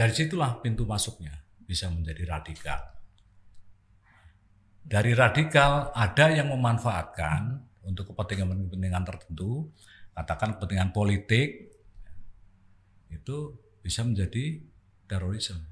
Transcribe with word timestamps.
dari 0.00 0.16
situlah 0.16 0.56
pintu 0.64 0.88
masuknya 0.88 1.44
bisa 1.60 1.92
menjadi 1.92 2.24
radikal. 2.24 2.80
Dari 4.80 5.12
radikal 5.12 5.92
ada 5.92 6.32
yang 6.32 6.48
memanfaatkan 6.56 7.60
untuk 7.84 8.08
kepentingan-kepentingan 8.08 9.04
tertentu, 9.04 9.68
katakan 10.16 10.56
kepentingan 10.56 10.96
politik, 10.96 11.68
itu 13.12 13.60
bisa 13.84 14.00
menjadi 14.00 14.64
terorisme. 15.04 15.68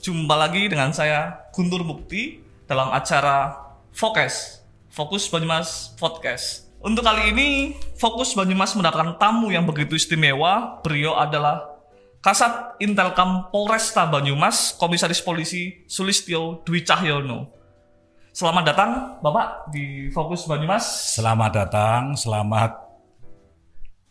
Jumpa 0.00 0.34
lagi 0.40 0.72
dengan 0.72 0.96
saya 0.96 1.52
Guntur 1.52 1.84
Mukti 1.84 2.40
dalam 2.64 2.88
acara 2.96 3.60
Fokus 3.92 4.61
Fokus 4.92 5.24
Banyumas 5.32 5.96
Podcast. 5.96 6.68
Untuk 6.84 7.00
kali 7.00 7.32
ini 7.32 7.48
Fokus 7.96 8.36
Banyumas 8.36 8.76
mendapatkan 8.76 9.16
tamu 9.16 9.48
yang 9.48 9.64
begitu 9.64 9.96
istimewa. 9.96 10.84
Beliau 10.84 11.16
adalah 11.16 11.64
Kasat 12.20 12.76
Intelkam 12.76 13.48
Polresta 13.48 14.04
Banyumas, 14.04 14.76
Komisaris 14.76 15.24
Polisi 15.24 15.88
Sulistyo 15.88 16.60
Dwi 16.68 16.84
Cahyono. 16.84 17.48
Selamat 18.36 18.68
datang 18.68 18.90
Bapak 19.24 19.72
di 19.72 20.12
Fokus 20.12 20.44
Banyumas. 20.44 20.84
Selamat 21.16 21.64
datang, 21.64 22.12
selamat 22.12 22.92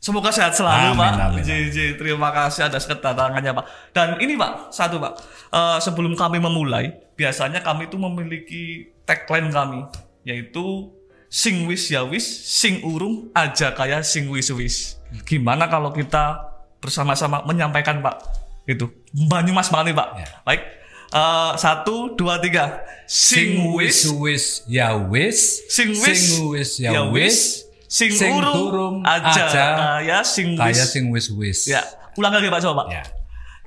Semoga 0.01 0.33
sehat 0.33 0.57
selalu 0.57 0.97
Amin, 0.97 0.97
Pak. 0.97 1.13
amin, 1.29 1.45
JJ, 1.45 2.01
terima 2.01 2.33
kasih 2.33 2.65
atas 2.65 2.89
kedatangannya 2.89 3.53
Pak. 3.53 3.93
Dan 3.93 4.17
ini 4.17 4.33
Pak, 4.33 4.73
satu 4.73 4.97
Pak, 4.97 5.13
Eh, 5.53 5.77
sebelum 5.77 6.17
kami 6.17 6.41
memulai, 6.41 6.89
biasanya 7.13 7.61
kami 7.61 7.85
itu 7.85 8.01
memiliki 8.01 8.63
tagline 9.05 9.53
kami, 9.53 9.85
yaitu 10.27 10.91
sing 11.31 11.65
wis 11.69 11.87
ya 11.89 12.03
wis, 12.03 12.25
sing 12.47 12.83
urung 12.83 13.31
aja 13.31 13.71
kaya 13.71 14.03
sing 14.03 14.27
wis 14.29 14.51
wis. 14.51 14.99
Gimana 15.27 15.67
kalau 15.67 15.91
kita 15.91 16.39
bersama-sama 16.79 17.43
menyampaikan 17.47 17.99
Pak? 17.99 18.15
Itu 18.67 18.91
Banyumas 19.11 19.67
banget 19.67 19.91
nih 19.91 19.97
Pak. 19.97 20.09
Ya. 20.15 20.27
Baik, 20.47 20.61
Eh, 21.11 21.53
satu, 21.59 22.15
dua, 22.15 22.39
tiga. 22.39 22.87
sing 23.03 23.75
wis 23.75 24.07
wis 24.07 24.63
ya 24.63 24.95
wis, 24.95 25.59
Sing 25.67 25.91
wis, 25.91 26.39
wis 26.39 26.79
ya 26.79 27.03
wis, 27.11 27.67
sing, 27.91 28.07
sing 28.15 28.31
urung, 28.31 28.55
durung 28.55 28.95
aja, 29.03 29.51
aja 29.51 29.65
kaya 29.75 30.17
sing 30.23 30.55
wis. 30.55 30.59
kaya 30.63 30.83
sing 30.87 31.11
wis 31.11 31.27
wis. 31.35 31.67
Ya, 31.67 31.83
ulang 32.15 32.31
lagi 32.31 32.47
Pak 32.47 32.63
coba 32.63 32.87
Pak. 32.87 32.95
Ya. 32.95 33.03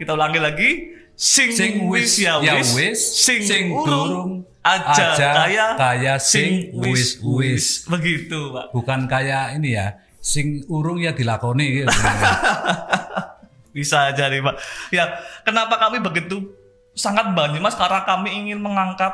Kita 0.00 0.16
ulangi 0.16 0.40
lagi. 0.40 0.70
Sing, 1.12 1.52
Sing 1.52 1.84
wis 1.92 2.16
wis 2.16 2.24
ya 2.24 2.40
ya 2.40 2.56
wis, 2.58 2.96
sing, 2.96 3.44
sing 3.44 3.68
urung 3.68 4.48
aja, 4.64 5.04
aja 5.12 5.28
kaya 5.44 5.66
kaya 5.76 6.14
sing 6.16 6.72
wis 6.80 7.20
wis. 7.20 7.84
Begitu 7.84 8.50
Pak. 8.50 8.72
Bukan 8.72 9.04
kayak 9.04 9.60
ini 9.60 9.76
ya, 9.76 10.00
sing 10.24 10.64
urung 10.72 11.04
ya 11.04 11.12
dilakoni 11.12 11.84
gitu. 11.84 11.92
Bisa 13.76 14.08
aja 14.08 14.32
nih 14.32 14.40
Pak. 14.40 14.56
Ya, 14.88 15.20
kenapa 15.44 15.76
kami 15.76 16.00
begitu 16.00 16.48
sangat 16.96 17.34
Banyumas 17.36 17.76
karena 17.76 18.06
kami 18.08 18.32
ingin 18.32 18.62
mengangkat 18.62 19.12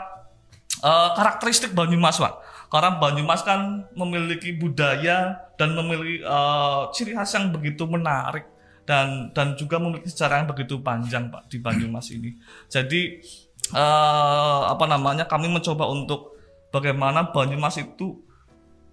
eh, 0.86 1.10
karakteristik 1.18 1.74
Banyumas 1.74 2.22
Pak. 2.22 2.34
Karena 2.70 3.02
Banyumas 3.02 3.42
kan 3.42 3.90
memiliki 3.98 4.54
budaya 4.54 5.50
dan 5.58 5.74
memiliki 5.74 6.22
eh, 6.22 6.82
ciri 6.94 7.18
khas 7.18 7.34
yang 7.34 7.50
begitu 7.50 7.90
menarik 7.90 8.46
dan 8.86 9.34
dan 9.34 9.58
juga 9.58 9.82
memiliki 9.82 10.10
sejarah 10.10 10.44
yang 10.44 10.48
begitu 10.50 10.78
panjang 10.78 11.26
Pak 11.26 11.50
di 11.50 11.58
Banyumas 11.58 12.06
ini. 12.14 12.38
Jadi 12.70 13.18
eh, 13.74 14.60
apa 14.66 14.84
namanya 14.86 15.26
kami 15.26 15.50
mencoba 15.50 15.86
untuk 15.90 16.38
bagaimana 16.70 17.30
Banyumas 17.30 17.78
itu 17.78 18.18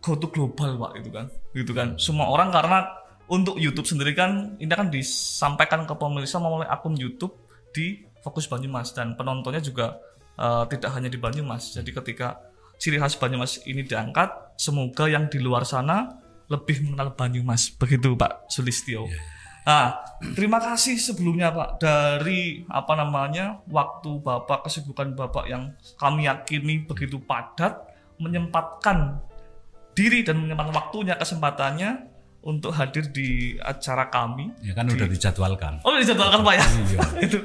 go 0.02 0.14
to 0.17 0.28
global 0.30 0.78
Pak 0.78 0.92
itu 1.02 1.09
kan. 1.09 1.25
Gitu 1.53 1.72
kan. 1.73 1.97
Semua 1.97 2.30
orang 2.30 2.50
karena 2.53 2.86
untuk 3.28 3.59
YouTube 3.59 3.86
sendiri 3.86 4.16
kan 4.16 4.55
ini 4.58 4.72
kan 4.72 4.88
disampaikan 4.88 5.83
ke 5.83 5.94
pemirsa 5.98 6.39
melalui 6.39 6.67
akun 6.70 6.95
YouTube 6.95 7.36
di 7.76 8.08
Fokus 8.23 8.48
Banyumas 8.48 8.95
dan 8.95 9.14
penontonnya 9.20 9.60
juga 9.60 9.99
eh, 10.38 10.64
tidak 10.71 10.92
hanya 10.95 11.09
di 11.11 11.20
Banyumas. 11.20 11.76
Jadi 11.76 11.92
ketika 11.94 12.42
ciri 12.77 13.02
khas 13.02 13.17
Banyumas 13.17 13.61
ini 13.65 13.83
diangkat, 13.83 14.58
semoga 14.58 15.09
yang 15.09 15.27
di 15.27 15.42
luar 15.42 15.65
sana 15.65 16.21
lebih 16.48 16.88
mengenal 16.88 17.14
Banyumas. 17.14 17.76
Begitu 17.76 18.15
Pak 18.15 18.48
Sulistyo. 18.48 19.09
Nah, 19.67 20.00
terima 20.32 20.64
kasih 20.64 20.95
sebelumnya 20.95 21.52
Pak 21.52 21.83
dari 21.83 22.64
apa 22.72 22.95
namanya 22.95 23.60
waktu 23.67 24.23
Bapak 24.23 24.64
kesibukan 24.64 25.11
Bapak 25.11 25.44
yang 25.52 25.76
kami 26.00 26.23
yakini 26.23 26.88
begitu 26.88 27.20
padat 27.20 27.83
menyempatkan 28.16 29.20
diri 29.92 30.23
dan 30.23 30.39
menyempatkan 30.39 30.72
waktunya 30.72 31.20
kesempatannya 31.20 32.08
untuk 32.48 32.72
hadir 32.72 33.11
di 33.11 33.60
acara 33.60 34.08
kami. 34.08 34.56
ya 34.64 34.72
kan 34.72 34.88
udah 34.88 35.04
dijadwalkan. 35.04 35.83
Oh, 35.83 36.00
dijadwalkan 36.00 36.48
Pak 36.48 36.56
ya? 36.56 36.64
Iya. 36.64 37.00
itu 37.27 37.39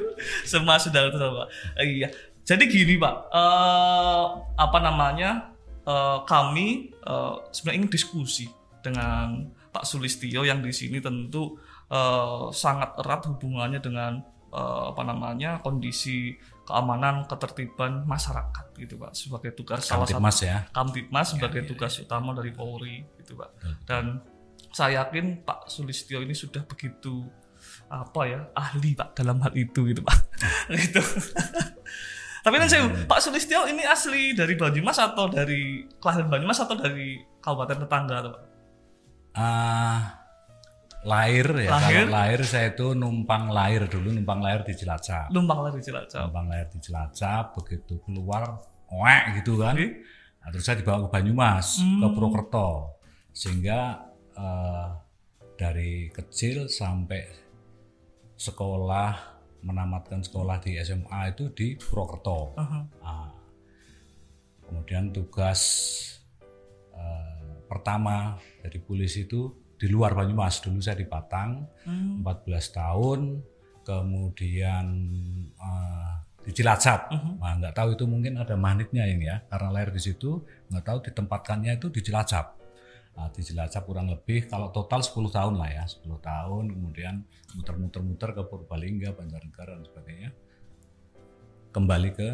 semua 0.47 0.79
sudah 0.79 1.11
itu 1.11 1.19
Pak. 1.19 1.49
Iya. 1.83 2.09
Jadi 2.47 2.65
gini 2.71 3.03
Pak, 3.03 3.15
eh, 3.35 4.25
apa 4.63 4.79
namanya? 4.79 5.51
eh, 5.83 6.19
kami 6.31 6.95
eh, 6.95 7.35
sebenarnya 7.51 7.79
ingin 7.83 7.91
diskusi 7.91 8.47
dengan 8.79 9.51
Pak 9.75 9.83
Sulistio 9.83 10.47
yang 10.47 10.63
di 10.63 10.71
sini 10.71 11.03
tentu 11.03 11.59
eh, 11.93 12.45
sangat 12.57 12.97
erat 12.97 13.29
hubungannya 13.29 13.81
dengan 13.85 14.25
eh, 14.49 14.85
apa 14.89 15.03
namanya 15.05 15.61
kondisi 15.61 16.33
keamanan 16.63 17.27
ketertiban 17.27 18.07
masyarakat 18.07 18.73
gitu 18.79 18.95
Pak 18.97 19.13
sebagai 19.13 19.53
tugas 19.53 19.85
salah 19.85 20.07
satu 20.07 20.17
Kamtipmas 20.17 20.39
ya. 20.41 20.59
Kamtipmas 20.71 21.27
sebagai 21.35 21.63
ya, 21.67 21.69
tugas 21.69 21.93
utama 22.01 22.31
dari 22.33 22.55
Polri 22.55 23.03
gitu 23.19 23.35
Pak. 23.37 23.51
Betul. 23.59 23.75
Dan 23.85 24.05
saya 24.73 25.05
yakin 25.05 25.45
Pak 25.45 25.69
Sulistyo 25.69 26.23
ini 26.25 26.33
sudah 26.33 26.65
begitu 26.65 27.29
apa 27.93 28.23
ya 28.25 28.41
ahli 28.57 28.97
Pak 28.97 29.19
dalam 29.19 29.43
hal 29.43 29.53
itu 29.59 29.91
gitu 29.91 30.01
Pak. 30.01 30.17
gitu. 30.83 31.03
Tapi 32.43 32.55
kan 32.59 32.69
saya 32.71 32.89
Pak 33.07 33.21
Sulistyo 33.23 33.67
ini 33.71 33.83
asli 33.87 34.35
dari 34.35 34.55
Banyumas 34.55 34.99
atau 34.99 35.31
dari 35.31 35.87
kelahiran 35.99 36.31
Banyumas 36.31 36.59
atau 36.63 36.75
dari 36.79 37.19
kabupaten 37.43 37.87
tetangga 37.87 38.17
atau 38.23 38.31
Pak? 38.35 38.43
Ah, 39.33 40.22
lahir 41.03 41.47
ya. 41.59 41.71
Lahir. 41.75 42.07
Kalau 42.07 42.15
lahir 42.15 42.41
saya 42.47 42.67
itu 42.75 42.87
numpang 42.95 43.51
lahir 43.51 43.91
dulu, 43.91 44.15
numpang 44.15 44.39
lahir 44.39 44.63
di 44.63 44.75
Cilacap. 44.79 45.35
Lumbang 45.35 45.59
lari 45.67 45.83
Cilacap. 45.83 46.31
Numpang 46.31 46.47
lahir 46.47 46.67
di 46.71 46.79
Cilacap, 46.79 47.45
begitu 47.59 47.95
keluar, 48.07 48.63
oek 48.91 49.25
gitu 49.43 49.59
kan. 49.59 49.75
Oke. 49.75 49.89
Nah, 50.43 50.49
terus 50.51 50.65
saya 50.67 50.77
dibawa 50.79 51.07
ke 51.07 51.09
Banyumas, 51.11 51.79
ke 51.79 52.07
Hmm. 52.07 52.15
Purwokerto. 52.15 52.99
Sehingga 53.35 54.11
eh, 54.33 54.89
dari 55.59 56.11
kecil 56.11 56.67
sampai 56.67 57.23
sekolah, 58.35 59.11
menamatkan 59.63 60.23
sekolah 60.27 60.59
di 60.59 60.75
SMA 60.83 61.35
itu 61.35 61.51
di 61.55 61.79
Purwokerto. 61.79 62.59
Aha. 62.59 62.81
Ah. 63.03 63.31
kemudian 64.63 65.13
tugas 65.13 65.61
eh, 66.97 67.61
pertama 67.69 68.41
dari 68.65 68.81
polisi 68.81 69.29
itu 69.29 69.62
di 69.83 69.91
luar 69.91 70.15
Banyumas. 70.15 70.63
Dulu 70.63 70.79
saya 70.79 70.95
di 70.95 71.11
Patang, 71.11 71.67
Hmm. 71.83 72.23
14 72.23 72.71
tahun. 72.71 73.43
Kemudian 73.83 74.87
eh, 75.59 76.13
di 76.43 76.55
Cilacap. 76.55 77.11
Mhm. 77.11 77.33
Nah, 77.39 77.53
nggak 77.59 77.75
tahu 77.75 77.89
itu 77.95 78.05
mungkin 78.07 78.39
ada 78.39 78.55
magnetnya 78.55 79.07
ini 79.07 79.27
ya, 79.27 79.43
karena 79.47 79.75
lahir 79.75 79.91
di 79.91 79.99
situ. 79.99 80.39
Nggak 80.71 80.85
tahu 80.87 80.99
ditempatkannya 81.11 81.79
itu 81.79 81.91
di 81.91 81.99
Cilacap. 81.99 82.63
Nah, 83.13 83.27
di 83.29 83.43
Cilacap 83.43 83.83
kurang 83.83 84.07
lebih 84.07 84.47
kalau 84.47 84.71
total 84.71 85.03
10 85.03 85.31
tahun 85.31 85.55
lah 85.59 85.69
ya, 85.69 85.85
10 85.85 86.19
tahun. 86.19 86.71
Kemudian 86.71 87.15
muter-muter-muter 87.59 88.31
ke 88.33 88.43
Purbalingga, 88.47 89.13
Banjarnegara 89.13 89.77
dan 89.77 89.85
sebagainya. 89.85 90.31
Kembali 91.73 92.11
ke 92.13 92.29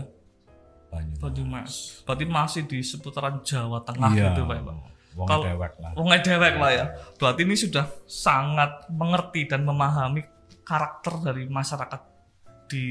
Banyumas. 0.88 1.20
Banyumas. 1.20 1.72
Berarti 2.04 2.24
masih 2.24 2.62
di 2.64 2.80
seputaran 2.80 3.40
Jawa 3.40 3.84
Tengah 3.84 4.12
Iya. 4.12 4.32
gitu 4.32 4.42
Pak. 4.44 4.58
Wong 5.18 5.26
Kalau- 5.26 5.46
dewek 5.50 5.74
lah. 5.82 5.90
Wong 5.98 6.08
dewek 6.14 6.54
lah 6.54 6.70
ya. 6.70 6.84
Berarti 7.18 7.42
ini 7.42 7.58
sudah 7.58 7.90
sangat 8.06 8.86
mengerti 8.94 9.50
dan 9.50 9.66
memahami 9.66 10.22
karakter 10.62 11.18
dari 11.26 11.50
masyarakat 11.50 12.00
di 12.70 12.84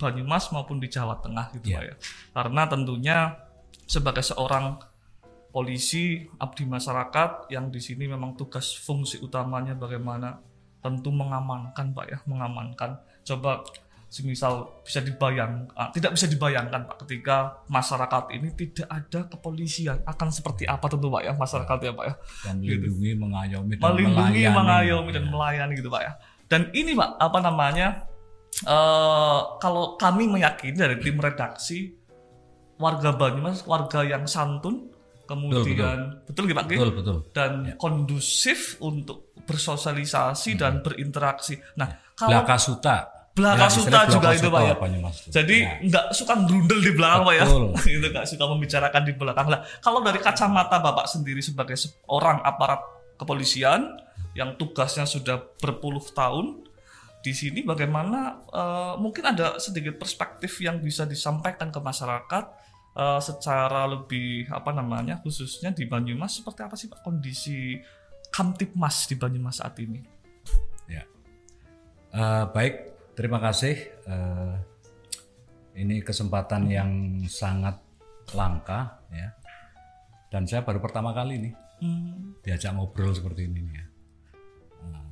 Banyumas 0.00 0.48
maupun 0.48 0.80
di 0.80 0.88
Jawa 0.88 1.20
Tengah 1.20 1.52
gitu 1.58 1.68
Iya. 1.68 1.76
Pak 1.76 1.84
ya. 1.84 1.94
Karena 2.32 2.62
tentunya 2.64 3.16
sebagai 3.84 4.24
seorang 4.24 4.80
polisi 5.52 6.24
abdi 6.40 6.64
masyarakat 6.66 7.52
yang 7.52 7.68
di 7.70 7.78
sini 7.78 8.08
memang 8.08 8.34
tugas 8.34 8.74
fungsi 8.74 9.20
utamanya 9.22 9.76
bagaimana 9.76 10.40
tentu 10.80 11.12
mengamankan 11.12 11.92
Pak 11.92 12.06
ya, 12.08 12.18
mengamankan. 12.24 12.96
Coba 13.24 13.60
semisal 14.14 14.78
bisa 14.86 15.02
dibayang 15.02 15.66
ah, 15.74 15.90
tidak 15.90 16.14
bisa 16.14 16.30
dibayangkan 16.30 16.86
Pak 16.86 17.02
ketika 17.02 17.66
masyarakat 17.66 18.30
ini 18.30 18.54
tidak 18.54 18.86
ada 18.86 19.26
kepolisian 19.26 20.06
akan 20.06 20.28
seperti 20.30 20.70
apa 20.70 20.86
tentu 20.86 21.10
Pak 21.10 21.22
ya 21.26 21.32
masyarakat 21.34 21.78
ya 21.82 21.92
Pak 21.98 22.04
ya 22.06 22.14
yang 22.46 22.56
melindungi, 22.62 23.10
mengayomi 23.18 23.72
dan 23.74 23.82
melindungi, 23.90 24.14
melayani. 24.46 24.54
mengayomi 24.54 25.10
dan 25.10 25.24
Ya. 25.24 25.30
melayani 25.34 25.72
gitu 25.74 25.90
pak 25.90 26.02
ya. 26.06 26.12
Dan 26.46 26.60
ini 26.70 26.94
pak 26.94 27.10
apa 27.18 27.38
namanya? 27.42 27.88
eh 28.62 29.40
kalau 29.58 29.98
kami 29.98 30.30
meyakini 30.30 30.78
dari 30.78 31.02
tim 31.02 31.18
redaksi 31.18 31.90
warga 32.78 33.10
Banyumas 33.18 33.66
warga 33.66 34.06
yang 34.06 34.30
santun 34.30 34.94
kemudian 35.26 36.22
betul, 36.22 36.44
nggak 36.46 36.56
Pak? 36.62 36.66
Betul, 36.70 36.90
betul. 36.94 37.16
dan 37.34 37.74
kondusif 37.80 38.78
untuk 38.78 39.34
bersosialisasi 39.42 40.54
dan 40.54 40.84
berinteraksi. 40.86 41.58
Nah, 41.80 42.14
kalau 42.14 42.44
Belaka 42.44 42.56
Suta. 43.34 43.42
Belaka 43.42 43.66
Ya, 43.66 43.70
Suta 43.70 44.00
juga 44.06 44.28
itu, 44.30 44.46
Pak, 44.46 44.62
ya. 44.62 44.74
Jadi 45.34 45.56
Ya. 45.66 45.74
nggak 45.82 46.06
suka 46.14 46.34
grundel 46.46 46.78
di 46.78 46.92
belakang 46.94 47.22
Pak 47.26 47.34
ya. 47.34 47.44
Itu 47.98 48.06
nggak 48.14 48.26
suka 48.30 48.44
membicarakan 48.46 49.02
di 49.02 49.12
belakang. 49.18 49.46
Lah, 49.50 49.60
kalau 49.82 49.98
dari 50.06 50.22
kacamata 50.22 50.78
Bapak 50.78 51.10
sendiri 51.10 51.42
sebagai 51.42 51.74
seorang 51.74 52.38
aparat 52.46 52.78
kepolisian 53.18 53.98
yang 54.38 54.54
tugasnya 54.54 55.02
sudah 55.02 55.42
berpuluh 55.58 56.02
tahun 56.14 56.62
di 57.24 57.32
sini 57.34 57.66
bagaimana 57.66 58.38
eh, 58.52 58.94
mungkin 59.02 59.24
ada 59.34 59.58
sedikit 59.58 59.98
perspektif 59.98 60.60
yang 60.62 60.78
bisa 60.78 61.02
disampaikan 61.02 61.74
ke 61.74 61.80
masyarakat 61.82 62.44
eh, 62.94 63.20
secara 63.22 63.88
lebih 63.90 64.46
apa 64.52 64.70
namanya 64.70 65.18
khususnya 65.24 65.74
di 65.74 65.90
Banyumas 65.90 66.38
seperti 66.38 66.60
apa 66.62 66.74
sih 66.78 66.86
Pak 66.86 67.02
kondisi 67.02 67.82
Kamtipmas 68.30 69.06
di 69.10 69.14
Banyumas 69.18 69.58
saat 69.62 69.78
ini? 69.78 70.02
Ya. 70.86 71.02
Eh, 72.14 72.44
baik, 72.50 72.93
terima 73.14 73.38
kasih. 73.40 73.74
Eh, 74.06 74.54
ini 75.80 76.02
kesempatan 76.02 76.70
yang 76.70 76.90
sangat 77.26 77.80
langka 78.34 79.02
ya. 79.10 79.34
Dan 80.30 80.46
saya 80.46 80.66
baru 80.66 80.82
pertama 80.82 81.14
kali 81.14 81.38
nih 81.38 81.54
Hmm, 81.82 82.38
diajak 82.40 82.72
ngobrol 82.72 83.10
seperti 83.10 83.50
ini 83.50 83.60
ya. 83.74 83.84
Nah, 84.88 85.10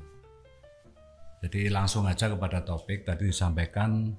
jadi 1.43 1.75
langsung 1.75 2.06
aja 2.06 2.31
kepada 2.31 2.62
topik 2.62 3.02
tadi 3.02 3.28
disampaikan 3.28 4.14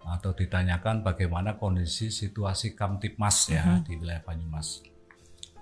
atau 0.00 0.30
ditanyakan 0.32 1.02
bagaimana 1.02 1.56
kondisi 1.56 2.08
situasi 2.12 2.78
Kamtipmas 2.78 3.52
ya 3.52 3.80
di 3.84 3.96
wilayah 4.00 4.24
Banyumas 4.24 4.80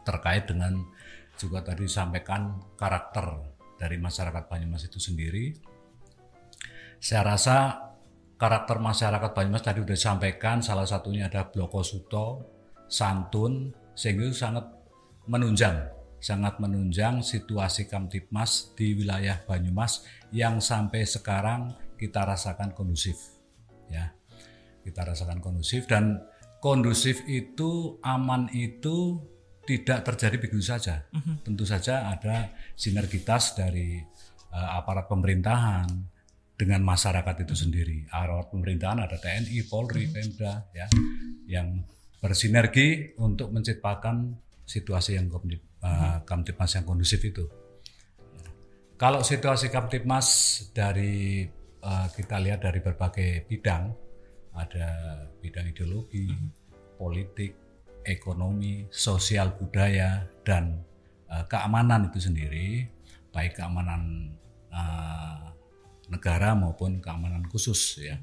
terkait 0.06 0.46
dengan 0.46 0.78
juga 1.38 1.62
tadi 1.62 1.86
disampaikan 1.86 2.60
karakter 2.74 3.26
dari 3.78 3.96
masyarakat 3.96 4.44
Banyumas 4.50 4.84
itu 4.84 4.98
sendiri. 4.98 5.54
Saya 6.98 7.22
rasa 7.34 7.56
karakter 8.34 8.82
masyarakat 8.82 9.30
Banyumas 9.30 9.62
tadi 9.62 9.82
sudah 9.82 9.94
disampaikan 9.94 10.58
salah 10.58 10.86
satunya 10.86 11.30
ada 11.30 11.46
Bloko 11.46 11.82
Suto, 11.86 12.26
santun 12.90 13.70
sehingga 13.94 14.26
itu 14.26 14.34
sangat 14.34 14.66
menunjang 15.30 15.98
sangat 16.18 16.58
menunjang 16.58 17.22
situasi 17.22 17.86
Kamtipmas 17.86 18.74
di 18.74 18.98
wilayah 18.98 19.38
Banyumas 19.46 20.02
yang 20.34 20.58
sampai 20.58 21.06
sekarang 21.06 21.74
kita 21.94 22.26
rasakan 22.26 22.74
kondusif 22.74 23.38
ya. 23.86 24.10
Kita 24.82 25.06
rasakan 25.06 25.38
kondusif 25.38 25.86
dan 25.86 26.18
kondusif 26.58 27.22
itu 27.30 28.02
aman 28.02 28.50
itu 28.50 29.22
tidak 29.68 30.02
terjadi 30.02 30.36
begitu 30.40 30.64
saja. 30.64 31.06
Tentu 31.44 31.62
saja 31.68 32.08
ada 32.10 32.50
sinergitas 32.74 33.54
dari 33.54 34.00
eh, 34.50 34.70
aparat 34.74 35.06
pemerintahan 35.06 36.17
dengan 36.58 36.82
masyarakat 36.82 37.46
itu 37.46 37.54
sendiri. 37.54 38.10
Aparat 38.10 38.50
pemerintahan 38.50 38.98
ada 39.06 39.14
TNI 39.14 39.62
Polri 39.70 40.10
Pemda 40.10 40.66
ya 40.74 40.90
yang 41.46 41.86
bersinergi 42.18 43.14
untuk 43.22 43.54
menciptakan 43.54 44.34
situasi 44.66 45.14
yang 45.14 45.30
komdi- 45.30 45.62
uh, 45.86 46.18
Kamtipmas 46.26 46.74
yang 46.74 46.82
kondusif 46.82 47.22
itu. 47.22 47.46
Kalau 48.98 49.22
situasi 49.22 49.70
Kamtipmas 49.70 50.26
dari 50.74 51.46
uh, 51.86 52.10
kita 52.10 52.42
lihat 52.42 52.66
dari 52.66 52.82
berbagai 52.82 53.46
bidang, 53.46 53.94
ada 54.58 54.88
bidang 55.38 55.70
ideologi, 55.70 56.26
politik, 56.98 57.54
ekonomi, 58.02 58.90
sosial 58.90 59.54
budaya, 59.54 60.26
dan 60.42 60.82
uh, 61.30 61.46
keamanan 61.46 62.10
itu 62.10 62.18
sendiri, 62.18 62.90
baik 63.30 63.54
keamanan 63.54 64.34
uh, 64.74 65.54
negara 66.08 66.56
maupun 66.56 67.00
keamanan 67.04 67.44
khusus 67.48 68.00
ya, 68.00 68.16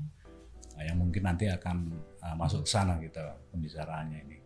Nah, 0.75 0.83
yang 0.83 0.97
mungkin 0.99 1.23
nanti 1.23 1.47
akan 1.47 1.87
uh, 2.19 2.35
masuk 2.35 2.67
ke 2.67 2.69
sana 2.69 2.99
kita 2.99 3.39
pembicaraannya 3.51 4.19
ini. 4.27 4.37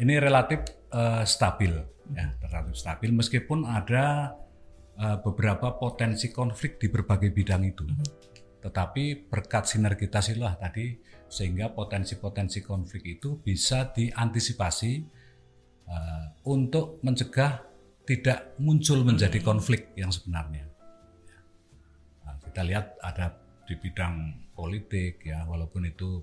Ini 0.00 0.16
relatif 0.16 0.64
eh, 0.96 1.28
stabil 1.28 1.76
ya 2.16 2.24
relatif 2.40 2.72
stabil 2.72 3.12
meskipun 3.12 3.68
ada 3.68 4.32
eh, 4.96 5.20
beberapa 5.20 5.76
potensi 5.76 6.32
konflik 6.32 6.80
di 6.80 6.88
berbagai 6.88 7.28
bidang 7.28 7.68
itu. 7.68 7.84
Tetapi 8.64 9.28
berkat 9.28 9.68
sinergitas 9.68 10.32
itulah 10.32 10.56
tadi 10.56 10.96
sehingga 11.28 11.76
potensi-potensi 11.76 12.64
konflik 12.64 13.20
itu 13.20 13.44
bisa 13.44 13.92
diantisipasi 13.92 14.92
eh, 15.84 16.26
untuk 16.48 17.04
mencegah 17.04 17.60
tidak 18.08 18.56
muncul 18.56 19.04
menjadi 19.04 19.36
konflik 19.44 19.92
yang 20.00 20.08
sebenarnya 20.08 20.69
kita 22.50 22.66
lihat 22.66 22.98
ada 22.98 23.30
di 23.62 23.78
bidang 23.78 24.50
politik 24.50 25.22
ya 25.22 25.46
walaupun 25.46 25.86
itu 25.86 26.18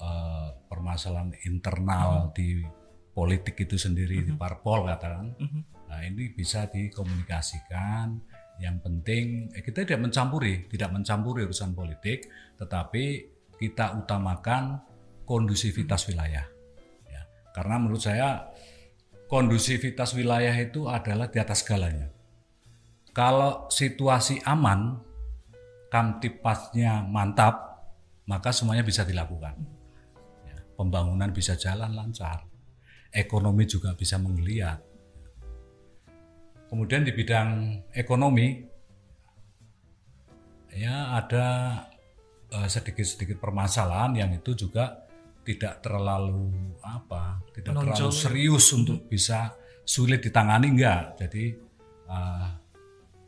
eh, 0.00 0.48
permasalahan 0.64 1.36
internal 1.44 2.32
di 2.32 2.64
politik 3.12 3.68
itu 3.68 3.76
sendiri 3.76 4.24
di 4.24 4.32
parpol 4.32 4.88
katakan. 4.88 5.36
Nah 5.92 6.00
ini 6.00 6.32
bisa 6.32 6.64
dikomunikasikan. 6.72 8.16
Yang 8.64 8.76
penting 8.80 9.24
eh, 9.52 9.60
kita 9.60 9.84
tidak 9.84 10.08
mencampuri 10.08 10.64
tidak 10.72 10.88
mencampuri 10.96 11.44
urusan 11.44 11.76
politik 11.76 12.24
tetapi 12.56 13.04
kita 13.60 14.00
utamakan 14.00 14.80
kondusivitas 15.28 16.08
wilayah 16.08 16.48
ya. 17.04 17.22
Karena 17.52 17.76
menurut 17.76 18.00
saya 18.00 18.48
kondusivitas 19.28 20.16
wilayah 20.16 20.56
itu 20.56 20.88
adalah 20.88 21.28
di 21.28 21.36
atas 21.36 21.60
segalanya. 21.60 22.08
Kalau 23.12 23.68
situasi 23.68 24.40
aman 24.48 25.09
kamtipasnya 25.90 27.02
mantap, 27.04 27.82
maka 28.30 28.54
semuanya 28.54 28.86
bisa 28.86 29.02
dilakukan. 29.02 29.58
Ya, 30.46 30.58
pembangunan 30.78 31.34
bisa 31.34 31.58
jalan 31.58 31.92
lancar, 31.92 32.46
ekonomi 33.10 33.66
juga 33.66 33.92
bisa 33.98 34.16
menggeliat. 34.16 34.78
Kemudian 36.70 37.02
di 37.02 37.10
bidang 37.10 37.82
ekonomi, 37.90 38.62
ya 40.70 41.18
ada 41.18 41.46
eh, 42.54 42.68
sedikit-sedikit 42.70 43.42
permasalahan 43.42 44.14
yang 44.14 44.30
itu 44.30 44.54
juga 44.54 45.10
tidak 45.42 45.82
terlalu 45.82 46.78
apa, 46.86 47.42
tidak 47.50 47.74
terlalu 47.74 47.90
Menonjol. 47.90 48.14
serius 48.14 48.70
untuk 48.70 49.10
bisa 49.10 49.50
sulit 49.82 50.22
ditangani 50.22 50.70
enggak. 50.70 51.18
Jadi 51.18 51.44
eh, 52.06 52.48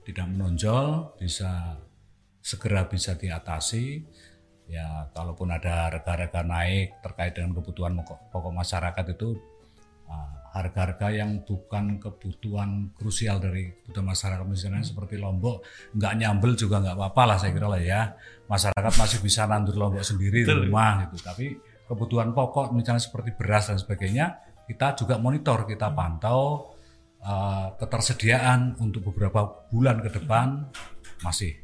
tidak 0.02 0.26
menonjol, 0.30 1.18
bisa 1.18 1.78
segera 2.42 2.90
bisa 2.90 3.14
diatasi. 3.14 4.02
Ya, 4.66 5.10
kalaupun 5.14 5.52
ada 5.52 5.90
harga-harga 5.90 6.42
naik 6.42 7.02
terkait 7.02 7.36
dengan 7.36 7.54
kebutuhan 7.54 7.92
pokok, 8.02 8.18
pokok 8.32 8.52
masyarakat 8.56 9.04
itu 9.14 9.36
ah, 10.08 10.48
harga-harga 10.54 11.12
yang 11.12 11.44
bukan 11.44 12.00
kebutuhan 12.00 12.90
krusial 12.96 13.36
dari 13.42 13.68
kebutuhan 13.82 14.06
masyarakat 14.14 14.46
misalnya 14.48 14.80
seperti 14.86 15.20
lombok 15.20 15.66
nggak 15.92 16.12
nyambel 16.14 16.56
juga 16.56 16.80
nggak 16.80 16.96
apa-apa 16.96 17.22
lah 17.24 17.36
saya 17.36 17.52
kira 17.52 17.68
lah 17.68 17.82
ya. 17.82 18.16
Masyarakat 18.48 18.92
masih 18.96 19.18
bisa 19.20 19.44
nandur 19.44 19.76
lombok 19.76 20.04
sendiri 20.04 20.42
di 20.46 20.52
rumah 20.52 21.10
gitu. 21.10 21.20
Tapi 21.20 21.46
kebutuhan 21.86 22.32
pokok 22.32 22.72
misalnya 22.72 23.02
seperti 23.02 23.36
beras 23.36 23.68
dan 23.68 23.76
sebagainya 23.76 24.40
kita 24.64 24.96
juga 24.96 25.20
monitor 25.20 25.68
kita 25.68 25.92
pantau 25.92 26.72
eh, 27.20 27.66
ketersediaan 27.76 28.80
untuk 28.80 29.12
beberapa 29.12 29.68
bulan 29.68 30.00
ke 30.00 30.10
depan 30.16 30.64
masih 31.20 31.60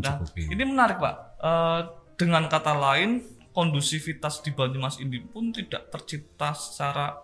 mencukupi. 0.00 0.42
Ini 0.50 0.62
menarik 0.66 0.98
Pak. 0.98 1.14
Eh, 1.38 1.80
dengan 2.14 2.46
kata 2.46 2.72
lain, 2.74 3.22
kondusivitas 3.54 4.42
di 4.42 4.50
Banyumas 4.50 4.98
ini 4.98 5.22
pun 5.22 5.54
tidak 5.54 5.90
tercipta 5.90 6.52
secara 6.54 7.14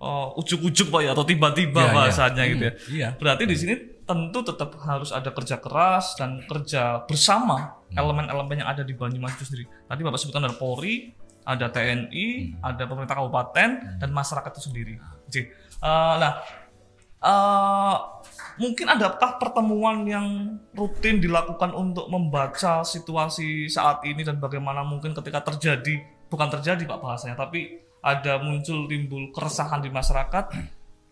eh, 0.00 0.28
ujuk-ujuk 0.40 0.92
Pak 0.92 1.00
ya 1.04 1.10
atau 1.12 1.24
tiba-tiba 1.24 1.80
Iya, 1.80 1.88
iya. 1.88 1.96
bahasanya 1.96 2.42
gitu 2.48 2.64
ya. 2.64 2.72
Iya. 2.88 3.08
Berarti 3.16 3.44
di 3.48 3.56
sini 3.56 3.74
tentu 4.04 4.42
tetap 4.42 4.74
harus 4.82 5.14
ada 5.14 5.30
kerja 5.30 5.62
keras 5.62 6.18
dan 6.18 6.42
kerja 6.42 7.06
bersama 7.06 7.78
elemen-elemen 7.94 8.66
yang 8.66 8.70
ada 8.70 8.82
di 8.82 8.96
Banyumas 8.96 9.38
itu 9.38 9.44
sendiri. 9.46 9.66
Tadi 9.86 10.00
Bapak 10.02 10.18
sebutkan 10.18 10.50
ada 10.50 10.56
Polri, 10.58 11.14
ada 11.46 11.70
TNI, 11.70 12.58
ada 12.60 12.82
pemerintah 12.84 13.16
kabupaten 13.16 13.70
dan 14.02 14.10
masyarakat 14.10 14.50
itu 14.50 14.62
sendiri. 14.66 14.94
Oke. 15.26 15.42
Eh, 15.80 16.14
nah, 16.20 16.42
eh, 17.20 17.96
mungkin 18.60 18.86
adakah 18.88 19.40
pertemuan 19.40 20.04
yang 20.04 20.26
rutin 20.76 21.20
dilakukan 21.20 21.72
untuk 21.72 22.08
membaca 22.08 22.84
situasi 22.84 23.68
saat 23.68 24.04
ini 24.04 24.24
dan 24.24 24.40
bagaimana 24.40 24.84
mungkin 24.84 25.16
ketika 25.16 25.40
terjadi 25.52 26.00
bukan 26.30 26.48
terjadi 26.48 26.86
Pak 26.86 26.98
bahasanya 27.00 27.36
tapi 27.36 27.80
ada 28.00 28.40
muncul 28.40 28.88
timbul 28.88 29.28
keresahan 29.32 29.84
di 29.84 29.92
masyarakat 29.92 30.44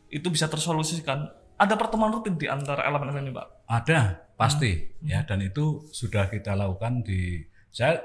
itu 0.09 0.27
bisa 0.33 0.49
tersolusikan. 0.49 1.29
Ada 1.59 1.75
pertemuan 1.75 2.15
rutin 2.15 2.38
di 2.38 2.47
antara 2.47 2.87
elemen-elemen 2.87 3.29
ini, 3.29 3.33
Pak. 3.35 3.47
Ada 3.67 4.00
pasti. 4.38 4.95
Ya 5.05 5.27
dan 5.27 5.43
itu 5.43 5.91
sudah 5.91 6.31
kita 6.31 6.55
lakukan 6.55 7.03
di 7.03 7.43
saya 7.69 8.00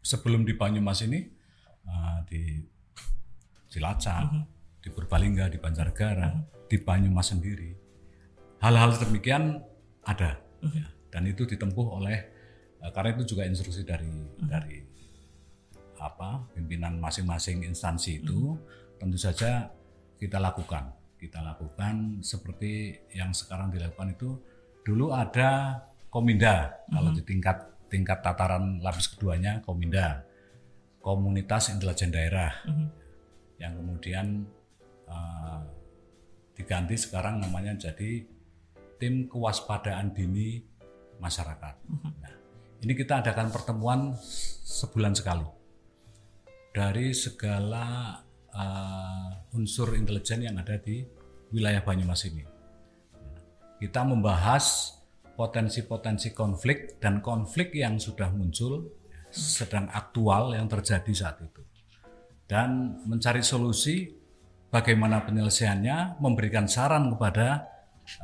sebelum 0.00 0.46
di 0.46 0.54
Banyumas 0.54 1.02
ini 1.04 1.20
eh, 1.84 2.18
di 2.30 2.42
Cilacap, 3.68 4.30
di 4.84 4.92
Purbalingga, 4.92 5.48
di 5.48 5.56
Banjarnegara, 5.56 6.36
di 6.68 6.76
Banyumas 6.76 7.32
sendiri. 7.32 7.72
Hal-hal 8.60 8.92
demikian 9.00 9.64
ada 10.04 10.36
ya. 10.60 10.84
dan 11.08 11.24
itu 11.24 11.48
ditempuh 11.48 11.96
oleh 11.96 12.18
eh, 12.84 12.90
karena 12.92 13.16
itu 13.16 13.32
juga 13.32 13.48
instruksi 13.48 13.80
dari 13.80 14.12
dari 14.44 14.84
apa 15.96 16.44
pimpinan 16.52 17.00
masing-masing 17.00 17.64
instansi 17.64 18.20
itu 18.20 18.60
tentu 19.00 19.16
saja 19.16 19.72
kita 20.20 20.36
lakukan. 20.36 20.92
Kita 21.16 21.40
lakukan 21.40 22.20
seperti 22.20 22.92
yang 23.16 23.32
sekarang 23.32 23.72
dilakukan 23.72 24.12
itu 24.12 24.36
dulu 24.84 25.16
ada 25.16 25.80
kominda 26.12 26.84
kalau 26.92 27.16
di 27.16 27.24
tingkat 27.24 27.88
tingkat 27.88 28.20
tataran 28.20 28.84
lapis 28.84 29.08
keduanya 29.16 29.64
kominda 29.64 30.28
komunitas 31.00 31.72
intelijen 31.72 32.12
daerah. 32.12 32.52
Yang 33.56 33.72
kemudian 33.80 34.26
uh, 35.08 35.60
diganti 36.54 36.94
sekarang 36.94 37.42
namanya 37.42 37.74
jadi 37.90 38.24
tim 38.96 39.26
kewaspadaan 39.26 40.14
dini 40.14 40.62
masyarakat. 41.18 41.74
Nah, 42.22 42.34
ini 42.84 42.92
kita 42.94 43.20
adakan 43.24 43.50
pertemuan 43.50 44.00
sebulan 44.64 45.14
sekali 45.16 45.46
dari 46.74 47.14
segala 47.14 48.18
uh, 48.50 49.54
unsur 49.54 49.94
intelijen 49.94 50.46
yang 50.46 50.56
ada 50.58 50.78
di 50.78 51.02
wilayah 51.54 51.82
Banyumas 51.82 52.26
ini. 52.26 52.42
Kita 53.78 54.06
membahas 54.06 54.96
potensi-potensi 55.34 56.30
konflik 56.30 57.02
dan 57.02 57.18
konflik 57.18 57.74
yang 57.74 57.98
sudah 57.98 58.30
muncul 58.30 58.86
sedang 59.34 59.90
aktual 59.90 60.54
yang 60.54 60.70
terjadi 60.70 61.10
saat 61.10 61.42
itu 61.42 61.62
dan 62.46 63.02
mencari 63.08 63.42
solusi 63.42 64.14
bagaimana 64.74 65.22
penyelesaiannya 65.22 66.18
memberikan 66.18 66.66
saran 66.66 67.06
kepada 67.14 67.70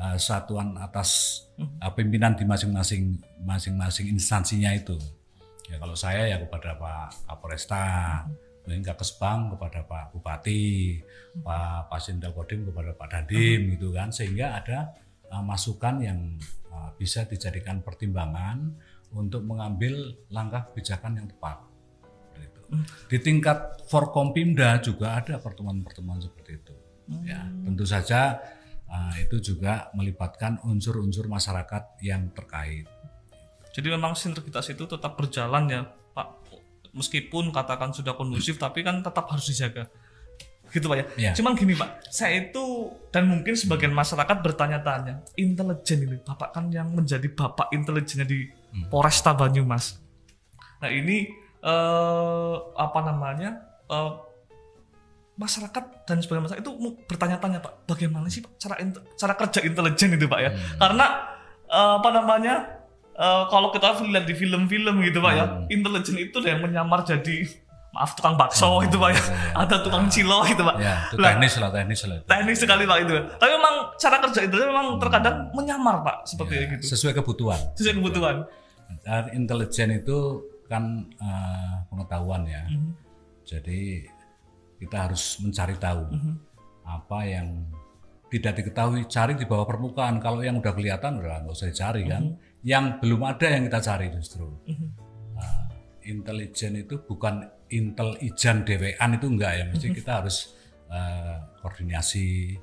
uh, 0.02 0.18
satuan 0.18 0.74
atas 0.82 1.42
uh, 1.62 1.94
pimpinan 1.94 2.34
di 2.34 2.42
masing-masing 2.42 3.22
masing-masing 3.46 4.10
instansinya 4.10 4.74
itu. 4.74 4.98
Ya 5.70 5.78
kalau 5.78 5.94
saya 5.94 6.26
ya 6.26 6.42
kepada 6.42 6.74
Pak 6.74 7.30
Kapolresta 7.30 7.86
mungkin 8.66 8.82
Kesbang 8.82 9.54
kepada 9.54 9.86
Pak 9.86 10.10
Bupati 10.10 10.98
Pak 11.38 11.86
Pasindal 11.86 12.34
Kodim 12.34 12.66
kepada 12.66 12.98
Pak 12.98 13.08
Dandim 13.14 13.78
gitu 13.78 13.94
kan. 13.94 14.10
Sehingga 14.10 14.58
ada 14.58 14.90
uh, 15.30 15.46
masukan 15.46 16.02
yang 16.02 16.34
uh, 16.74 16.90
bisa 16.98 17.30
dijadikan 17.30 17.78
pertimbangan 17.86 18.74
untuk 19.14 19.46
mengambil 19.46 20.18
langkah 20.34 20.66
kebijakan 20.70 21.22
yang 21.22 21.26
tepat. 21.30 21.69
Di 23.10 23.18
tingkat 23.18 23.82
Forkompimda 23.90 24.78
juga 24.78 25.18
ada 25.18 25.42
pertemuan-pertemuan 25.42 26.22
seperti 26.22 26.62
itu. 26.62 26.74
Ya, 27.26 27.42
tentu 27.42 27.82
saja 27.82 28.38
uh, 28.86 29.14
itu 29.18 29.42
juga 29.42 29.90
melibatkan 29.98 30.62
unsur-unsur 30.62 31.26
masyarakat 31.26 31.98
yang 32.06 32.30
terkait. 32.30 32.86
Jadi 33.74 33.88
memang 33.90 34.14
sinergitas 34.14 34.70
itu 34.70 34.86
tetap 34.86 35.18
berjalan 35.18 35.66
ya, 35.66 35.80
Pak. 36.14 36.28
Meskipun 36.94 37.54
katakan 37.54 37.90
sudah 37.94 38.14
kondusif, 38.14 38.58
tapi 38.58 38.82
kan 38.86 39.02
tetap 39.02 39.26
harus 39.30 39.46
dijaga. 39.46 39.90
Gitu 40.70 40.86
Pak 40.86 40.96
ya. 40.98 41.04
Ya. 41.18 41.32
Cuman 41.34 41.58
gini 41.58 41.74
Pak, 41.74 42.06
saya 42.14 42.46
itu 42.46 42.94
dan 43.10 43.26
mungkin 43.26 43.58
sebagian 43.58 43.90
masyarakat 43.90 44.38
bertanya-tanya, 44.38 45.26
intelijen 45.34 46.06
ini, 46.06 46.16
Bapak 46.22 46.54
kan 46.54 46.70
yang 46.70 46.94
menjadi 46.94 47.26
Bapak 47.26 47.74
intelijennya 47.74 48.26
di 48.26 48.46
Polresta 48.86 49.34
Banyumas. 49.34 49.98
Nah 50.78 50.90
ini 50.94 51.26
eh, 51.62 52.54
apa 52.76 52.98
namanya 53.02 53.50
eh, 53.86 54.10
masyarakat 55.36 55.84
dan 56.04 56.20
sebagian 56.20 56.44
masyarakat 56.44 56.62
itu 56.62 56.72
bertanya-tanya 57.06 57.58
Pak, 57.60 57.88
bagaimana 57.88 58.28
sih 58.28 58.44
Pak 58.44 58.52
cara 58.60 58.74
cara 59.16 59.34
kerja 59.36 59.60
intelijen 59.64 60.12
itu 60.12 60.26
Pak 60.26 60.40
ya? 60.40 60.50
Karena 60.76 61.06
eh, 61.64 61.92
apa 61.96 62.08
namanya 62.12 62.54
eh, 63.14 63.44
kalau 63.48 63.72
kita 63.72 63.96
lihat 64.04 64.24
di 64.24 64.34
film-film 64.34 65.00
gitu 65.00 65.18
Pak 65.18 65.32
ya, 65.32 65.44
intelijen 65.68 66.16
itu 66.18 66.36
yang 66.44 66.60
menyamar 66.60 67.00
jadi 67.02 67.48
maaf 67.90 68.14
tukang 68.14 68.38
bakso 68.38 68.86
itu 68.86 68.94
Pak 68.94 69.10
ya, 69.10 69.20
ada 69.56 69.82
tukang 69.82 70.06
cilo 70.06 70.44
gitu 70.46 70.62
Pak. 70.62 70.76
Ya, 70.78 71.08
itu 71.10 71.18
Lah, 71.18 71.34
teknis 71.34 71.52
lah, 71.58 71.70
teknis 71.72 72.00
lah. 72.06 72.16
itu. 72.16 72.26
teknis 72.28 72.58
sekali 72.60 72.84
Pak 72.86 72.98
itu. 73.02 73.14
Tapi 73.34 73.50
memang 73.50 73.74
cara 73.98 74.16
kerja 74.22 74.40
intelijen 74.46 74.68
memang 74.70 74.86
terkadang 75.00 75.36
menyamar 75.50 75.96
Pak 76.04 76.16
seperti 76.22 76.54
Ya, 76.54 76.64
gitu. 76.76 76.84
Sesuai 76.86 77.12
kebutuhan. 77.16 77.58
Sesuai 77.74 77.96
kebutuhan. 77.98 78.36
Dan 79.02 79.24
intelijen 79.32 79.90
itu 79.96 80.18
kan 80.70 81.10
eh, 81.18 81.74
pengetahuan 81.90 82.46
ya. 82.46 82.62
Jadi 83.42 84.06
kita 84.78 85.10
harus 85.10 85.42
mencari 85.42 85.74
tahu 85.74 86.06
apa 86.86 87.18
yang 87.26 87.66
tidak 88.30 88.62
diketahui 88.62 89.10
cari 89.10 89.34
di 89.34 89.42
bawah 89.42 89.66
permukaan. 89.66 90.22
Kalau 90.22 90.46
yang 90.46 90.62
udah 90.62 90.70
kelihatan 90.70 91.18
udah 91.18 91.42
nggak 91.42 91.54
usah 91.58 91.74
dicari 91.74 92.06
kan. 92.06 92.38
Yang 92.62 93.02
belum 93.02 93.26
ada 93.26 93.46
yang 93.50 93.66
kita 93.66 93.80
cari 93.82 94.06
justru. 94.14 94.46
Nah, 95.34 95.66
intelijen 96.06 96.78
itu 96.78 97.02
bukan 97.02 97.50
intel 97.74 98.14
ijan 98.22 98.62
dewean 98.62 99.10
itu 99.18 99.26
enggak 99.26 99.52
ya. 99.58 99.64
Mesti 99.66 99.86
kita 99.90 100.22
harus 100.22 100.54
eh, 100.86 101.36
koordinasi, 101.58 102.54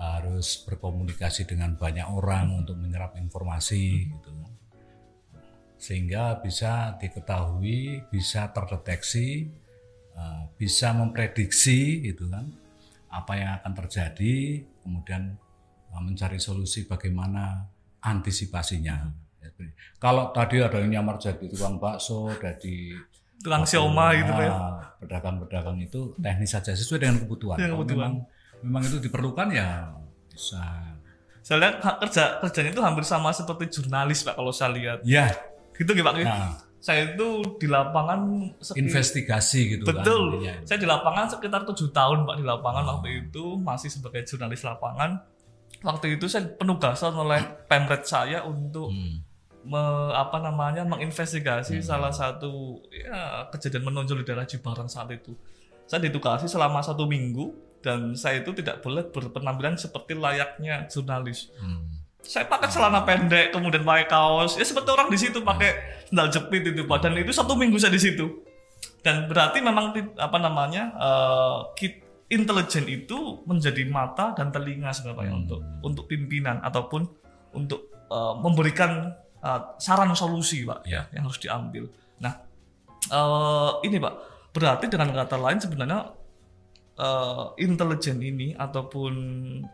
harus 0.00 0.64
berkomunikasi 0.64 1.44
dengan 1.44 1.76
banyak 1.76 2.08
orang 2.08 2.64
untuk 2.64 2.80
menyerap 2.80 3.20
informasi 3.20 4.08
gitu 4.08 4.32
kan 4.32 4.39
sehingga 5.80 6.38
bisa 6.44 6.94
diketahui, 7.00 8.04
bisa 8.12 8.52
terdeteksi, 8.52 9.48
eh, 10.12 10.42
bisa 10.60 10.92
memprediksi 10.92 12.04
gitu 12.04 12.28
kan 12.28 12.44
apa 13.10 13.32
yang 13.34 13.50
akan 13.58 13.72
terjadi, 13.84 14.60
kemudian 14.84 15.34
eh, 15.90 16.02
mencari 16.04 16.36
solusi 16.36 16.84
bagaimana 16.84 17.64
antisipasinya. 18.04 19.08
Kalau 20.00 20.32
tadi 20.32 20.60
ada 20.60 20.80
yang 20.80 21.00
nyamar 21.00 21.20
jadi 21.20 21.44
tukang 21.48 21.76
bakso, 21.76 22.32
jadi 22.40 22.96
Tukang 23.40 23.64
sioma 23.64 24.12
gitu 24.12 24.32
ya. 24.36 24.52
ah, 24.52 24.76
pedagang-pedagang 25.00 25.80
itu 25.80 26.12
teknis 26.20 26.52
saja 26.52 26.76
sesuai 26.76 27.00
dengan 27.00 27.16
kebutuhan. 27.24 27.56
Kalau 27.56 27.80
kebutuhan. 27.80 27.96
memang 27.96 28.14
memang 28.60 28.82
itu 28.84 28.96
diperlukan 29.00 29.48
ya 29.48 29.96
bisa. 30.28 30.60
Saya 31.40 31.56
lihat 31.56 31.76
ha- 31.80 31.96
kerja 31.96 32.36
kerjanya 32.44 32.70
itu 32.76 32.82
hampir 32.84 33.04
sama 33.08 33.32
seperti 33.32 33.72
jurnalis 33.80 34.20
Pak 34.28 34.36
kalau 34.36 34.52
saya 34.52 34.76
lihat. 34.76 35.00
Ya, 35.08 35.32
Gitu 35.80 35.90
nggak 35.90 36.04
Pak? 36.04 36.14
nah, 36.20 36.52
Saya 36.76 37.12
itu 37.12 37.28
di 37.56 37.66
lapangan 37.66 38.20
investigasi 38.74 39.60
gitu 39.70 39.84
kan. 39.84 40.00
Betul. 40.00 40.22
intinya. 40.34 40.54
Saya 40.64 40.78
di 40.78 40.86
lapangan 40.86 41.24
sekitar 41.26 41.64
tujuh 41.64 41.88
tahun 41.90 42.24
Pak 42.24 42.36
di 42.36 42.44
lapangan 42.44 42.84
waktu 42.86 43.08
itu 43.22 43.44
masih 43.58 43.88
sebagai 43.88 44.24
jurnalis 44.24 44.60
lapangan. 44.62 45.20
Waktu 45.80 46.16
itu 46.16 46.24
saya 46.24 46.44
penugasan 46.50 47.12
oleh 47.14 47.40
pemret 47.64 48.04
saya 48.04 48.44
untuk 48.44 48.88
Hmm. 48.88 49.24
me- 49.62 50.12
apa 50.14 50.40
namanya 50.40 50.84
menginvestigasi 50.84 51.80
salah 51.82 52.08
satu 52.10 52.80
ya, 52.88 53.44
kejadian 53.50 53.84
menonjol 53.84 54.20
di 54.20 54.26
daerah 54.26 54.44
Cibarang 54.44 54.88
saat 54.88 55.08
itu. 55.10 55.36
Saya 55.84 56.00
ditugasi 56.02 56.46
selama 56.46 56.80
satu 56.80 57.04
minggu 57.04 57.52
dan 57.80 58.12
saya 58.14 58.40
itu 58.40 58.52
tidak 58.52 58.80
boleh 58.80 59.04
berpenampilan 59.04 59.74
seperti 59.74 60.14
layaknya 60.14 60.84
jurnalis. 60.86 61.52
Hmm. 61.56 61.89
Saya 62.22 62.46
pakai 62.46 62.70
celana 62.70 63.02
pendek, 63.02 63.50
kemudian 63.50 63.82
pakai 63.82 64.06
kaos, 64.06 64.54
ya 64.54 64.62
seperti 64.62 64.88
orang 64.92 65.08
di 65.10 65.18
situ 65.18 65.42
pakai 65.42 65.70
sandal 66.06 66.28
jepit 66.30 66.62
itu 66.62 66.82
pak. 66.84 66.98
Dan 67.02 67.18
itu 67.18 67.32
satu 67.34 67.58
minggu 67.58 67.74
saya 67.76 67.90
di 67.90 67.98
situ. 67.98 68.26
Dan 69.00 69.26
berarti 69.26 69.58
memang 69.58 69.90
apa 70.14 70.38
namanya 70.38 70.92
eh, 70.94 71.58
kit- 71.74 72.04
intelijen 72.30 72.86
itu 72.86 73.42
menjadi 73.42 73.82
mata 73.90 74.30
dan 74.32 74.54
telinga 74.54 74.94
sebenarnya 74.94 75.34
Hmm. 75.34 75.40
untuk 75.42 75.60
untuk 75.82 76.04
pimpinan 76.06 76.62
ataupun 76.62 77.02
untuk 77.52 77.90
eh, 78.06 78.34
memberikan 78.38 79.10
eh, 79.42 79.60
saran 79.80 80.14
solusi 80.14 80.62
pak 80.62 80.86
Ya. 80.86 81.10
yang 81.10 81.26
harus 81.26 81.40
diambil. 81.40 81.90
Nah 82.22 82.38
eh, 83.10 83.70
ini 83.88 83.98
pak 83.98 84.14
berarti 84.52 84.86
dengan 84.86 85.10
kata 85.10 85.34
lain 85.34 85.58
sebenarnya 85.58 86.00
eh, 86.94 87.44
intelijen 87.58 88.20
ini 88.20 88.52
ataupun 88.54 89.12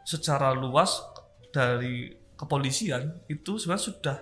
secara 0.07 0.55
luas 0.55 1.03
dari 1.53 2.09
kepolisian 2.37 3.17
itu 3.27 3.57
sebenarnya 3.57 3.87
sudah 3.91 4.17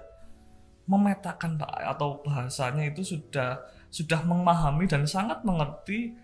memetakan 0.86 1.58
pak 1.58 1.70
atau 1.96 2.20
bahasanya 2.22 2.86
itu 2.86 3.02
sudah 3.02 3.60
sudah 3.88 4.20
memahami 4.26 4.84
dan 4.86 5.08
sangat 5.08 5.42
mengerti 5.42 6.14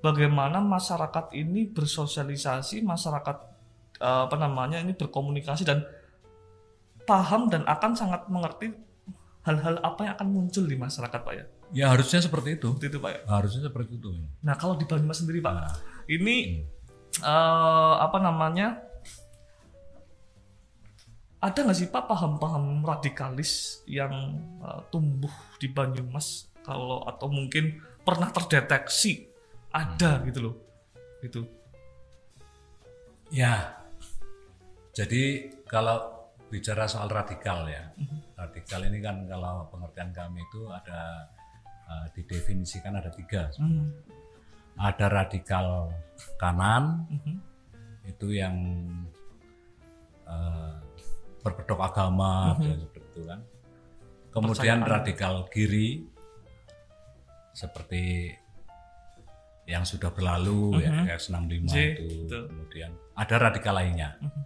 bagaimana 0.00 0.58
masyarakat 0.62 1.34
ini 1.36 1.68
bersosialisasi 1.70 2.82
masyarakat 2.82 3.36
eh, 4.00 4.20
apa 4.26 4.36
namanya 4.38 4.82
ini 4.82 4.96
berkomunikasi 4.96 5.62
dan 5.66 5.84
paham 7.06 7.46
dan 7.52 7.62
akan 7.68 7.92
sangat 7.94 8.26
mengerti 8.26 8.74
hal-hal 9.46 9.78
apa 9.78 10.00
yang 10.10 10.12
akan 10.18 10.28
muncul 10.28 10.64
di 10.66 10.74
masyarakat 10.74 11.20
pak 11.22 11.34
ya 11.34 11.46
Ya 11.74 11.90
harusnya 11.90 12.22
seperti 12.22 12.62
itu. 12.62 12.78
Seperti 12.78 12.94
itu 12.94 12.98
pak 13.02 13.10
ya 13.10 13.20
Harusnya 13.26 13.62
seperti 13.66 13.98
itu. 13.98 14.14
Nah 14.46 14.54
kalau 14.54 14.78
di 14.78 14.86
Banyumas 14.86 15.18
sendiri 15.18 15.42
pak, 15.42 15.50
Nah, 15.50 15.74
ini 16.06 16.62
eh, 17.18 17.94
apa 17.98 18.18
namanya? 18.22 18.85
Ada 21.36 21.58
nggak 21.62 21.76
sih 21.76 21.88
pak 21.92 22.08
paham-paham 22.08 22.80
radikalis 22.82 23.84
yang 23.84 24.40
eh, 24.64 24.80
tumbuh 24.88 25.32
di 25.60 25.68
Banyumas 25.68 26.48
kalau 26.64 27.06
atau 27.06 27.30
mungkin 27.30 27.78
pernah 28.02 28.30
terdeteksi 28.34 29.26
ada 29.70 30.22
gitu 30.26 30.50
loh, 30.50 30.54
gitu. 31.22 31.42
Ya, 33.28 33.82
jadi 34.94 35.50
kalau 35.66 36.30
bicara 36.48 36.86
soal 36.86 37.10
radikal 37.10 37.66
ya, 37.66 37.90
radikal 38.38 38.86
ini 38.86 39.02
kan 39.02 39.26
kalau 39.26 39.66
pengertian 39.68 40.14
kami 40.14 40.40
itu 40.46 40.70
ada 40.70 41.26
uh, 41.90 42.06
didefinisikan 42.14 42.94
ada 42.94 43.10
tiga. 43.10 43.50
Hmm. 43.58 43.90
Ada 44.78 45.06
radikal 45.10 45.90
kanan, 46.38 47.02
Mhm. 47.10 47.34
itu 48.06 48.26
yang 48.30 48.56
uh, 50.30 50.78
berpedok 51.46 51.78
agama 51.78 52.58
Mhm. 52.58 52.62
dan 52.66 52.76
seperti 52.82 53.06
itu 53.06 53.22
kan. 53.22 53.40
Kemudian 54.34 54.78
Percayaan. 54.82 54.92
radikal 55.00 55.34
kiri 55.48 55.88
seperti 57.56 58.34
yang 59.66 59.82
sudah 59.82 60.10
berlalu 60.12 60.78
ya 60.84 60.90
Mhm. 60.92 61.04
kayak 61.08 61.20
65 61.22 61.66
J, 61.66 61.76
itu. 61.98 62.04
betul. 62.26 62.42
Kemudian 62.50 62.90
ada 63.16 63.34
radikal 63.40 63.74
lainnya. 63.74 64.10
Mhm. 64.20 64.42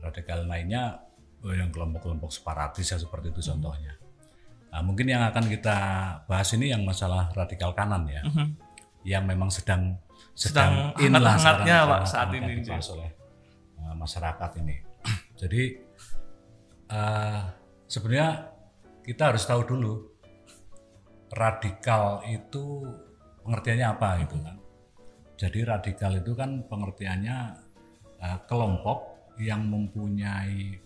Radikal 0.00 0.38
lainnya 0.44 0.82
oh, 1.40 1.56
yang 1.56 1.72
kelompok-kelompok 1.72 2.28
separatis 2.28 2.84
ya 2.84 3.00
seperti 3.00 3.32
Mhm. 3.32 3.34
itu 3.36 3.40
contohnya. 3.48 3.92
Nah, 4.70 4.80
mungkin 4.84 5.08
yang 5.08 5.24
akan 5.24 5.48
kita 5.48 5.76
bahas 6.28 6.52
ini 6.52 6.68
yang 6.68 6.84
masalah 6.84 7.32
radikal 7.32 7.72
kanan 7.72 8.04
ya, 8.06 8.20
Mhm. 8.22 8.46
yang 9.04 9.24
memang 9.24 9.48
sedang 9.48 9.96
Sedang 10.36 10.92
in 11.00 11.16
lah 11.16 11.36
hangat-hangatnya, 11.36 11.76
sekarang, 11.80 11.88
Pak, 11.90 12.00
saat 12.06 12.28
ini, 12.32 12.52
oleh 12.60 13.10
uh, 13.80 13.94
masyarakat 13.96 14.50
ini. 14.60 14.76
Jadi 15.40 15.62
uh, 16.90 17.40
sebenarnya 17.86 18.50
kita 19.06 19.32
harus 19.32 19.46
tahu 19.46 19.62
dulu 19.64 19.94
radikal 21.30 22.26
itu 22.26 22.84
pengertiannya 23.46 23.86
apa 23.86 24.08
gitu 24.26 24.36
kan. 24.42 24.56
Jadi 25.40 25.58
radikal 25.64 26.12
itu 26.20 26.32
kan 26.36 26.66
pengertiannya 26.68 27.38
uh, 28.20 28.38
kelompok 28.44 29.32
yang 29.40 29.64
mempunyai 29.64 30.76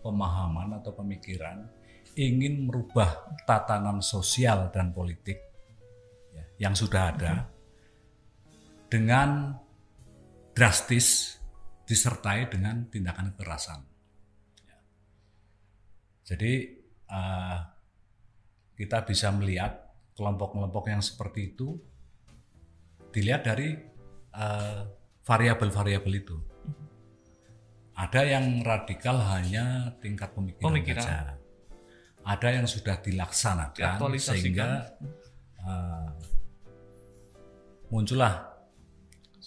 pemahaman 0.00 0.78
atau 0.78 0.94
pemikiran 0.94 1.66
ingin 2.14 2.70
merubah 2.70 3.34
tatanan 3.46 3.98
sosial 4.02 4.70
dan 4.70 4.94
politik 4.94 5.38
ya, 6.30 6.68
yang 6.68 6.74
sudah 6.78 7.02
ada 7.10 7.32
dengan 8.90 9.54
drastis 10.54 11.38
disertai 11.86 12.46
dengan 12.50 12.86
tindakan 12.86 13.34
kekerasan. 13.34 13.89
Jadi 16.30 16.52
uh, 17.10 17.58
kita 18.78 19.02
bisa 19.02 19.34
melihat 19.34 19.90
kelompok-kelompok 20.14 20.86
yang 20.86 21.02
seperti 21.02 21.50
itu 21.50 21.74
dilihat 23.10 23.42
dari 23.42 23.74
uh, 24.38 24.86
variabel-variabel 25.26 26.14
itu. 26.14 26.38
Ada 27.98 28.38
yang 28.38 28.62
radikal 28.62 29.18
hanya 29.36 29.92
tingkat 29.98 30.30
pemikiran, 30.32 30.70
Pemikiran. 30.70 31.02
saja. 31.02 31.34
Ada 32.22 32.48
yang 32.62 32.66
sudah 32.70 32.96
dilaksanakan 33.02 33.98
sehingga 34.16 34.86
uh, 35.66 36.14
muncullah 37.90 38.50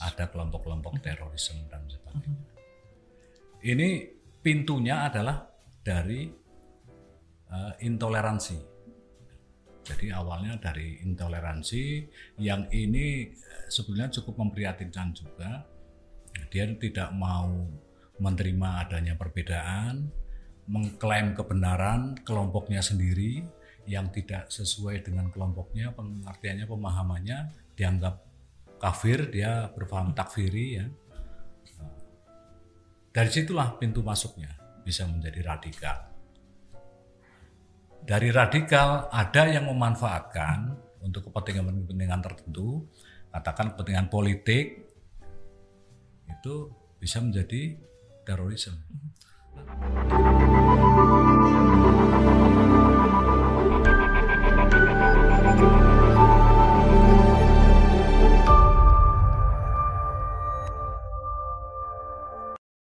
ada 0.04 0.26
kelompok-kelompok 0.28 1.00
terorisme 1.00 1.64
dan 1.72 1.88
sebagainya. 1.88 2.44
Ini 3.64 3.90
pintunya 4.44 5.08
adalah 5.08 5.48
dari 5.80 6.43
uh, 7.54 7.74
intoleransi. 7.80 8.58
Jadi 9.84 10.16
awalnya 10.16 10.58
dari 10.58 11.04
intoleransi 11.04 12.08
yang 12.40 12.72
ini 12.72 13.28
eh, 13.28 13.68
sebenarnya 13.68 14.24
cukup 14.24 14.48
memprihatinkan 14.48 15.12
juga. 15.12 15.68
Dia 16.50 16.66
tidak 16.80 17.14
mau 17.14 17.52
menerima 18.18 18.70
adanya 18.88 19.14
perbedaan, 19.20 20.08
mengklaim 20.72 21.36
kebenaran 21.36 22.16
kelompoknya 22.24 22.80
sendiri 22.80 23.44
yang 23.84 24.08
tidak 24.16 24.48
sesuai 24.48 25.04
dengan 25.04 25.28
kelompoknya, 25.28 25.92
pengertiannya, 25.92 26.66
pemahamannya 26.66 27.40
dianggap 27.76 28.24
kafir, 28.80 29.28
dia 29.28 29.68
berpaham 29.76 30.16
takfiri 30.16 30.68
ya. 30.80 30.86
Dari 33.14 33.30
situlah 33.30 33.78
pintu 33.78 34.02
masuknya 34.02 34.56
bisa 34.82 35.06
menjadi 35.06 35.44
radikal. 35.44 36.13
Dari 38.04 38.36
radikal 38.36 39.08
ada 39.08 39.48
yang 39.48 39.72
memanfaatkan 39.72 40.76
untuk 41.08 41.32
kepentingan-kepentingan 41.32 42.20
tertentu, 42.20 42.84
katakan 43.32 43.72
kepentingan 43.72 44.12
politik, 44.12 44.92
itu 46.28 46.68
bisa 47.00 47.24
menjadi 47.24 47.80
terorisme. 48.28 48.76